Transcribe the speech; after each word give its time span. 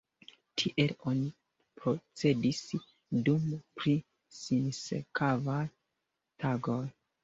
Tiel 0.61 0.93
oni 1.11 1.27
procedis 1.83 2.63
dum 3.29 3.47
tri 3.79 3.97
sinsekvaj 4.43 5.65
tagoj. 6.45 6.85